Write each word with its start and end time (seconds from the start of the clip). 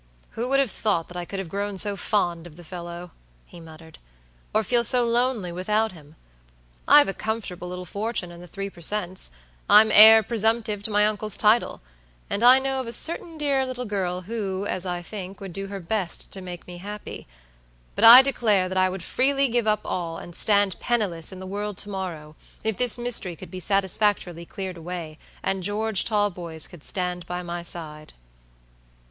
"Who 0.31 0.49
would 0.49 0.59
have 0.59 0.71
thought 0.71 1.09
that 1.09 1.17
I 1.17 1.25
could 1.25 1.37
have 1.37 1.47
grown 1.47 1.77
so 1.77 1.95
fond 1.95 2.47
of 2.47 2.55
the 2.55 2.63
fellow," 2.63 3.11
he 3.45 3.59
muttered, 3.59 3.99
"or 4.51 4.63
feel 4.63 4.83
so 4.83 5.05
lonely 5.05 5.51
without 5.51 5.91
him? 5.91 6.15
I've 6.87 7.07
a 7.07 7.13
comfortable 7.13 7.69
little 7.69 7.85
fortune 7.85 8.31
in 8.31 8.39
the 8.41 8.47
three 8.47 8.71
per 8.71 8.81
cents.; 8.81 9.29
I'm 9.69 9.91
heir 9.91 10.23
presumptive 10.23 10.81
to 10.81 10.89
my 10.89 11.05
uncle's 11.05 11.37
title; 11.37 11.81
and 12.31 12.41
I 12.41 12.57
know 12.57 12.79
of 12.79 12.87
a 12.87 12.91
certain 12.93 13.37
dear 13.37 13.63
little 13.63 13.85
girl 13.85 14.21
who, 14.21 14.65
as 14.65 14.87
I 14.87 15.03
think, 15.03 15.39
would 15.39 15.53
do 15.53 15.67
her 15.67 15.79
best 15.79 16.31
to 16.31 16.41
make 16.41 16.65
me 16.65 16.77
happy; 16.79 17.27
but 17.93 18.03
I 18.03 18.23
declare 18.23 18.69
that 18.69 18.77
I 18.79 18.89
would 18.89 19.03
freely 19.03 19.49
give 19.49 19.67
up 19.67 19.81
all, 19.85 20.17
and 20.17 20.33
stand 20.35 20.79
penniless 20.79 21.31
in 21.31 21.39
the 21.39 21.45
world 21.45 21.77
to 21.77 21.89
morrow, 21.91 22.35
if 22.63 22.75
this 22.75 22.97
mystery 22.97 23.35
could 23.35 23.51
be 23.51 23.59
satisfactorily 23.59 24.47
cleared 24.47 24.77
away, 24.77 25.19
and 25.43 25.61
George 25.61 26.05
Talboys 26.05 26.65
could 26.65 26.83
stand 26.83 27.23
by 27.27 27.43
my 27.43 27.61
side." 27.61 28.13